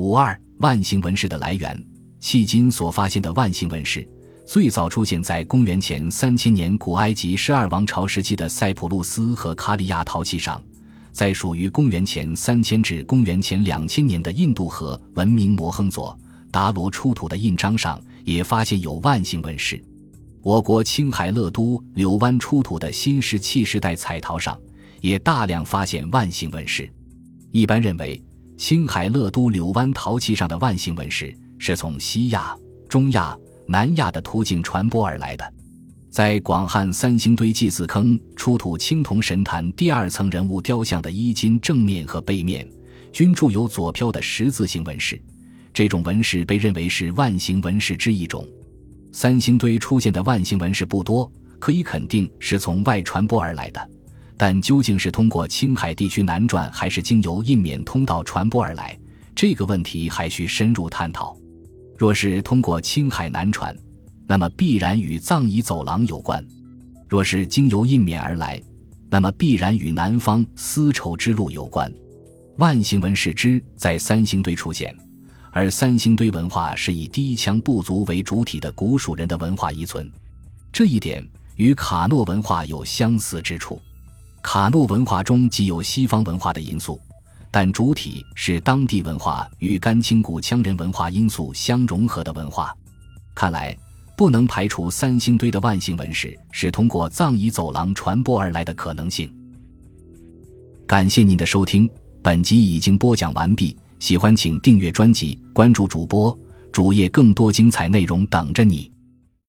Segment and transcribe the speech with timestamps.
[0.00, 1.78] 五二万形纹饰的来源，
[2.22, 4.08] 迄今所发现的万形纹饰，
[4.46, 10.58] 最早出现在公元前三千年古埃及十二王朝时期的塞浦路斯和卡里亚陶器上，
[11.12, 16.18] 在属于公元前三千至公元前两千年的印度河文明摩亨佐
[16.50, 19.84] 达罗出土的印章上，也发现有万形纹饰。
[20.40, 24.58] 我国青海乐都柳湾出土的新石器时代彩陶上，
[25.02, 26.90] 也大量发现万形纹饰。
[27.50, 28.18] 一般认为。
[28.60, 32.54] 青海乐都柳湾陶器上的万形纹饰是从西亚、
[32.90, 33.34] 中亚、
[33.66, 35.54] 南亚的途径传播而来的。
[36.10, 42.68] 在广汉三星堆祭祀坑出土青铜神坛第二层人物雕像的衣襟正面和背面，
[43.10, 45.18] 均铸有左飘的十字形纹饰。
[45.72, 48.46] 这种纹饰被认为是万形纹饰之一种。
[49.10, 53.90] 三星堆出现的万形纹饰不多，可以肯定是从外传播而来的。
[54.42, 58.98] 但究竟是通过青海地区南传，还是经由印缅通道传播而来，
[59.34, 61.36] 这个问题还需深入探讨。
[61.98, 63.76] 若是通过青海南传，
[64.26, 66.42] 那么必然与藏彝走廊有关；
[67.06, 68.58] 若是经由印缅而来，
[69.10, 71.92] 那么必然与南方丝绸之路有关。
[72.56, 74.96] 万形纹饰之在三星堆出现，
[75.50, 80.10] 而三星堆文化是以低羌部族为主体的古蜀人的文化遗存，
[80.72, 81.22] 这一点
[81.56, 83.78] 与卡诺文化有相似之处。
[84.42, 87.00] 卡诺文化中既有西方文化的因素，
[87.50, 92.74] 但主体是当地文化与甘青古羌人文化因素相融合的文化。
[93.34, 93.76] 看来
[94.16, 99.32] 不能排除三星堆的万姓纹饰是通过藏彝走廊传播而来的可能性。
[100.86, 101.88] 感谢您的收听，
[102.22, 103.76] 本集已经播讲完毕。
[104.00, 106.36] 喜欢请订阅专辑，关注主播
[106.72, 108.90] 主页，更多精彩内容等着你。